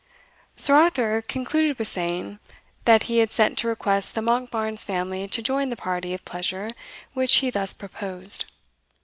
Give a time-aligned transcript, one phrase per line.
[0.55, 2.39] Sir Arthur concluded with saying,
[2.85, 6.71] that he had sent to request the Monkbarns family to join the party of pleasure
[7.13, 8.45] which he thus proposed.